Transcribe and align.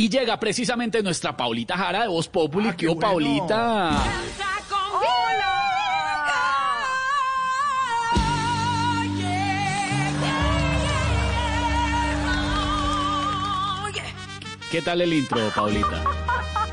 Y 0.00 0.08
llega 0.08 0.40
precisamente 0.40 1.02
nuestra 1.02 1.36
Paulita 1.36 1.76
Jara 1.76 2.00
de 2.00 2.08
Voz 2.08 2.26
Populi. 2.26 2.70
Ah, 2.70 2.74
¿Qué 2.74 2.86
bueno. 2.86 3.00
Paulita? 3.02 4.02
¿Qué 14.70 14.80
tal 14.80 15.02
el 15.02 15.12
intro, 15.12 15.38
Paulita? 15.54 16.02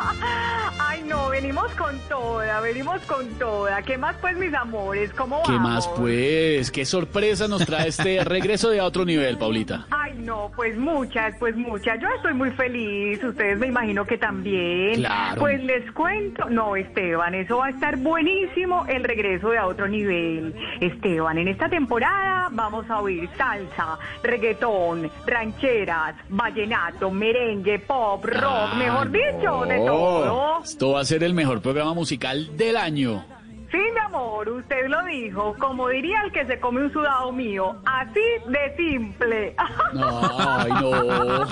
Ay, 0.80 1.02
no, 1.02 1.28
venimos 1.28 1.70
con 1.74 1.96
toda, 2.08 2.60
venimos 2.60 3.00
con 3.02 3.28
toda. 3.34 3.82
¿Qué 3.82 3.96
más, 3.98 4.16
pues, 4.20 4.36
mis 4.36 4.52
amores? 4.52 5.12
¿Cómo 5.12 5.44
¿Qué 5.44 5.52
vamos? 5.52 5.70
más, 5.70 5.88
pues? 5.96 6.72
¿Qué 6.72 6.84
sorpresa 6.84 7.46
nos 7.46 7.64
trae 7.64 7.86
este 7.86 8.24
regreso 8.24 8.70
de 8.70 8.80
a 8.80 8.84
otro 8.84 9.04
nivel, 9.04 9.38
Paulita? 9.38 9.86
Ay, 9.90 10.01
no, 10.22 10.50
pues 10.54 10.76
muchas, 10.76 11.34
pues 11.38 11.56
muchas. 11.56 12.00
Yo 12.00 12.08
estoy 12.16 12.34
muy 12.34 12.50
feliz, 12.52 13.22
ustedes 13.22 13.58
me 13.58 13.66
imagino 13.66 14.06
que 14.06 14.18
también. 14.18 14.94
Claro. 14.94 15.40
Pues 15.40 15.62
les 15.62 15.90
cuento, 15.92 16.48
no, 16.48 16.76
Esteban, 16.76 17.34
eso 17.34 17.58
va 17.58 17.66
a 17.66 17.70
estar 17.70 17.96
buenísimo 17.96 18.86
el 18.86 19.04
regreso 19.04 19.50
de 19.50 19.58
a 19.58 19.66
otro 19.66 19.88
nivel. 19.88 20.54
Esteban, 20.80 21.38
en 21.38 21.48
esta 21.48 21.68
temporada 21.68 22.48
vamos 22.52 22.88
a 22.88 23.00
oír 23.00 23.28
salsa, 23.36 23.98
reggaetón, 24.22 25.10
rancheras, 25.26 26.14
vallenato, 26.28 27.10
merengue, 27.10 27.78
pop, 27.80 28.24
rock, 28.24 28.74
mejor 28.76 29.10
dicho, 29.10 29.64
de 29.66 29.78
todo. 29.78 30.62
Esto 30.62 30.92
va 30.92 31.00
a 31.00 31.04
ser 31.04 31.22
el 31.24 31.34
mejor 31.34 31.60
programa 31.60 31.94
musical 31.94 32.56
del 32.56 32.76
año. 32.76 33.24
Sí, 33.72 33.78
mi 33.78 33.98
amor, 34.04 34.48
usted 34.50 34.86
lo 34.88 35.02
dijo, 35.04 35.56
como 35.58 35.88
diría 35.88 36.20
el 36.24 36.30
que 36.32 36.44
se 36.44 36.60
come 36.60 36.82
un 36.82 36.92
sudado 36.92 37.32
mío, 37.32 37.74
así 37.86 38.20
de 38.46 38.76
simple. 38.76 39.56
No, 39.94 40.20
ay, 40.38 40.70
no. 40.72 41.42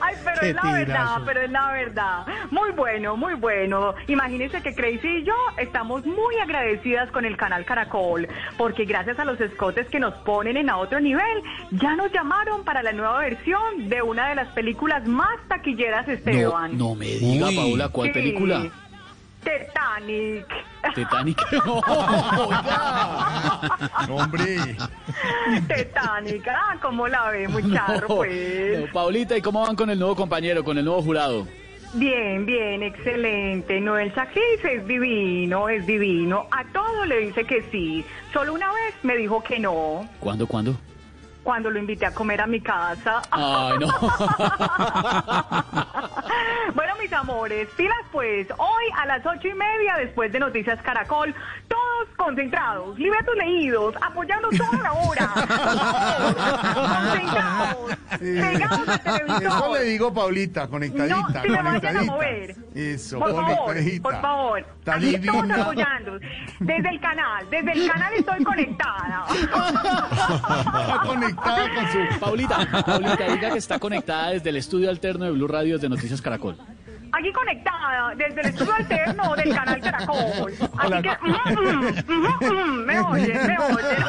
Ay, 0.00 0.14
pero 0.24 0.40
Qué 0.40 0.48
es 0.50 0.54
la 0.54 0.62
verdad, 0.72 0.84
tirazo. 0.86 1.22
pero 1.26 1.40
es 1.42 1.50
la 1.50 1.72
verdad. 1.72 2.26
Muy 2.50 2.70
bueno, 2.72 3.16
muy 3.16 3.34
bueno. 3.34 3.94
Imagínense 4.08 4.62
que 4.62 4.74
Crazy 4.74 5.08
y 5.18 5.24
yo 5.24 5.34
estamos 5.58 6.04
muy 6.06 6.36
agradecidas 6.42 7.10
con 7.10 7.24
el 7.24 7.36
canal 7.36 7.64
Caracol, 7.64 8.28
porque 8.56 8.84
gracias 8.84 9.18
a 9.18 9.24
los 9.24 9.40
escotes 9.40 9.86
que 9.88 10.00
nos 10.00 10.14
ponen 10.20 10.56
en 10.56 10.70
a 10.70 10.78
otro 10.78 11.00
nivel, 11.00 11.42
ya 11.72 11.94
nos 11.96 12.10
llamaron 12.12 12.64
para 12.64 12.82
la 12.82 12.92
nueva 12.92 13.18
versión 13.18 13.88
de 13.88 14.02
una 14.02 14.28
de 14.28 14.34
las 14.36 14.48
películas 14.48 15.06
más 15.06 15.38
taquilleras, 15.48 16.06
No, 16.06 16.12
Esteban. 16.12 16.78
no 16.78 16.94
me 16.94 17.06
diga, 17.06 17.48
Uy. 17.48 17.56
Paula, 17.56 17.88
¿cuál 17.88 18.08
Sí. 18.08 18.14
película? 18.14 18.62
Titanic. 19.42 20.46
Titanic. 20.94 21.40
No, 21.64 21.80
oiga. 22.46 23.60
Hombre, 24.10 24.76
Titanic, 25.68 26.48
ah, 26.48 26.76
¿cómo 26.80 27.08
la 27.08 27.30
ve, 27.30 27.48
muchacho, 27.48 28.06
pues? 28.08 28.80
No, 28.80 28.92
Paulita, 28.92 29.36
¿y 29.36 29.42
cómo 29.42 29.62
van 29.62 29.76
con 29.76 29.90
el 29.90 29.98
nuevo 29.98 30.16
compañero, 30.16 30.64
con 30.64 30.78
el 30.78 30.84
nuevo 30.84 31.02
jurado? 31.02 31.46
Bien, 31.94 32.46
bien, 32.46 32.82
excelente. 32.82 33.80
Noel 33.80 34.14
Sacris 34.14 34.64
es 34.64 34.86
divino, 34.86 35.68
es 35.68 35.86
divino. 35.86 36.46
A 36.50 36.64
todo 36.72 37.04
le 37.04 37.18
dice 37.18 37.44
que 37.44 37.62
sí. 37.70 38.04
Solo 38.32 38.54
una 38.54 38.72
vez 38.72 38.94
me 39.02 39.16
dijo 39.16 39.42
que 39.42 39.58
no, 39.58 40.08
¿Cuándo, 40.18 40.46
cuándo? 40.46 40.74
cuando 41.42 41.70
lo 41.70 41.78
invité 41.78 42.06
a 42.06 42.14
comer 42.14 42.40
a 42.40 42.46
mi 42.46 42.60
casa. 42.60 43.20
Ay, 43.30 43.78
no. 43.78 43.88
amores, 47.22 47.68
pilas 47.76 47.96
pues. 48.10 48.48
Hoy 48.58 48.84
a 49.00 49.06
las 49.06 49.24
ocho 49.24 49.48
y 49.48 49.54
media, 49.54 49.96
después 49.98 50.32
de 50.32 50.40
Noticias 50.40 50.80
Caracol, 50.82 51.34
todos 51.68 52.08
concentrados, 52.16 52.98
libretos 52.98 53.34
leídos, 53.36 53.94
apoyando 54.00 54.48
toda 54.50 54.82
la 54.82 54.92
hora. 54.92 55.30
concentrados, 56.74 57.96
pegados 58.18 58.88
al 58.88 59.00
televisor. 59.02 59.42
eso 59.42 59.74
le 59.74 59.84
digo, 59.84 60.12
Paulita, 60.12 60.68
conectadita, 60.68 61.16
No, 61.16 61.28
si 61.42 61.48
me 61.48 61.56
vayan 61.56 61.66
a 61.66 61.80
conectadita. 61.80 62.12
mover. 62.12 62.56
Eso, 62.74 63.18
por 63.18 63.32
favor, 63.34 64.02
por 64.02 64.20
favor. 64.20 64.58
Está 64.78 64.94
Aquí 64.94 65.14
estamos 65.14 65.42
divina. 65.42 65.62
apoyando. 65.62 66.18
Desde 66.60 66.88
el 66.88 67.00
canal, 67.00 67.50
desde 67.50 67.72
el 67.72 67.88
canal 67.90 68.12
estoy 68.14 68.44
conectada. 68.44 69.26
Está 69.32 71.00
conectada 71.06 71.74
con 71.74 71.88
su... 71.92 72.18
Paulita, 72.20 72.82
Paulita, 72.86 73.24
diga 73.32 73.50
que 73.52 73.58
está 73.58 73.78
conectada 73.78 74.30
desde 74.30 74.50
el 74.50 74.56
estudio 74.56 74.90
alterno 74.90 75.24
de 75.26 75.30
Blue 75.32 75.46
Radio 75.48 75.78
de 75.78 75.88
Noticias 75.88 76.20
Caracol. 76.22 76.56
Aquí 77.14 77.30
conectada 77.32 78.14
desde 78.16 78.40
el 78.40 78.46
estudio 78.46 78.72
alterno 78.74 79.34
del 79.36 79.54
canal 79.54 79.80
Caracol. 79.80 80.52
Así 80.78 80.86
Hola. 80.86 81.02
que, 81.02 81.10
mm, 81.10 81.30
mm, 81.60 81.94
mm, 82.08 82.52
mm, 82.52 82.84
me 82.86 83.00
oyen, 83.00 83.46
me 83.46 83.58
oyen. 83.58 84.04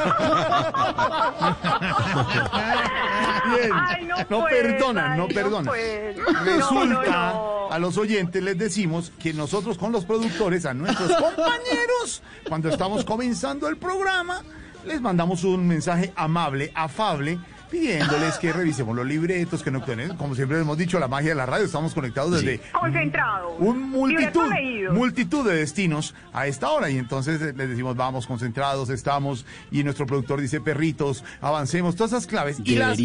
Bien. 3.55 3.71
Ay, 3.73 4.05
no, 4.05 4.15
no 4.29 4.39
pues, 4.41 4.53
perdonan, 4.55 5.11
ay, 5.11 5.17
no 5.17 5.27
no, 5.27 5.33
perdonan. 5.33 5.65
pues. 5.65 6.15
Resulta, 6.45 6.85
No, 6.85 6.85
no, 6.85 7.03
no. 7.03 7.71
a 7.71 7.79
los 7.79 7.97
oyentes 7.97 8.41
les 8.41 8.57
decimos 8.57 9.11
que 9.21 9.33
nosotros 9.33 9.77
con 9.77 9.91
los 9.91 10.05
productores, 10.05 10.65
a 10.65 10.73
nuestros 10.73 11.11
compañeros, 11.21 12.23
cuando 12.47 12.69
estamos 12.69 13.03
comenzando 13.03 13.67
el 13.67 13.77
programa, 13.77 14.41
les 14.85 15.01
mandamos 15.01 15.43
un 15.43 15.67
mensaje 15.67 16.13
amable, 16.15 16.71
afable, 16.75 17.39
pidiéndoles 17.73 18.37
que 18.37 18.53
revisemos 18.53 18.95
los 18.95 19.05
libretos, 19.05 19.63
que 19.63 19.71
no 19.71 19.83
como 20.17 20.35
siempre 20.35 20.59
hemos 20.59 20.77
dicho, 20.77 20.99
la 20.99 21.07
magia 21.07 21.29
de 21.29 21.35
la 21.35 21.47
radio, 21.47 21.65
estamos 21.65 21.93
conectados 21.95 22.31
desde 22.31 22.59
Concentrado. 22.71 23.55
un 23.57 23.89
multitud, 23.89 24.43
multitud 24.91 25.43
de 25.49 25.55
destinos 25.55 26.13
a 26.33 26.45
esta 26.45 26.69
hora 26.69 26.91
y 26.91 26.97
entonces 26.99 27.41
les 27.41 27.69
decimos 27.69 27.95
vamos 27.95 28.27
concentrados, 28.27 28.89
estamos 28.91 29.45
y 29.71 29.83
nuestro 29.83 30.05
productor 30.05 30.39
dice 30.39 30.61
perritos, 30.61 31.23
avancemos, 31.41 31.95
todas 31.95 32.11
esas 32.11 32.27
claves 32.27 32.59
y, 32.63 32.75
las- 32.75 32.95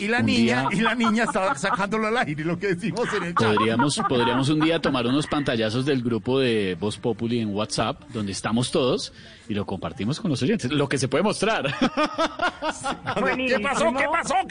y 0.00 0.08
la 0.08 0.22
niña 0.22 0.62
día- 0.70 0.78
y 0.78 0.80
la 0.80 0.94
niña 0.94 1.24
está 1.24 1.54
sacándolo 1.54 2.06
al 2.06 2.16
aire 2.16 2.44
lo 2.44 2.58
que 2.58 2.68
decimos 2.68 3.06
en 3.14 3.24
el 3.24 3.34
chat. 3.34 3.54
Podríamos, 3.54 4.00
podríamos 4.08 4.48
un 4.48 4.60
día 4.60 4.80
tomar 4.80 5.06
unos 5.06 5.26
pantallazos 5.26 5.84
del 5.84 6.02
grupo 6.02 6.40
de 6.40 6.76
Voz 6.80 6.96
Populi 6.96 7.40
en 7.40 7.54
WhatsApp, 7.54 8.00
donde 8.14 8.32
estamos 8.32 8.70
todos, 8.70 9.12
y 9.48 9.54
lo 9.54 9.66
compartimos 9.66 10.18
con 10.18 10.30
los 10.30 10.42
oyentes. 10.42 10.70
Lo 10.72 10.88
que 10.88 10.96
se 10.96 11.08
puede 11.08 11.22
mostrar. 11.22 11.66
Pasó? 13.62 13.92
¿Qué 13.96 14.04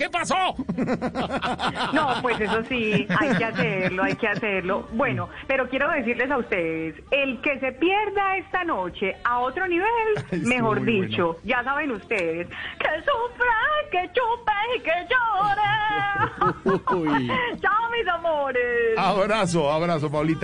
pasó? 0.10 0.56
No, 1.94 2.22
pues 2.22 2.40
eso 2.40 2.64
sí, 2.68 3.08
hay 3.20 3.36
que 3.38 3.46
hacerlo, 3.46 4.04
hay 4.04 4.16
que 4.16 4.28
hacerlo. 4.28 4.88
Bueno, 4.94 5.30
pero 5.48 5.70
quiero 5.70 5.90
decirles 5.92 6.30
a 6.32 6.38
ustedes, 6.38 6.96
el 7.12 7.40
que 7.42 7.60
se 7.60 7.72
pierda 7.74 8.38
esta 8.38 8.64
noche 8.64 9.16
a 9.24 9.40
otro 9.40 9.68
nivel, 9.68 9.88
Ay, 10.32 10.40
mejor 10.42 10.84
dicho, 10.84 11.38
ya 11.44 11.64
saben 11.64 11.92
ustedes, 11.92 12.48
que 12.48 12.90
sufra, 13.00 13.56
que 13.92 14.10
chupe 14.14 14.52
y 14.76 14.80
que 14.82 14.92
llore. 15.10 16.82
Uy. 16.96 17.28
Chao, 17.62 17.90
mis 17.92 18.08
amores. 18.08 18.98
Abrazo, 18.98 19.72
abrazo, 19.72 20.10
Paulita. 20.12 20.42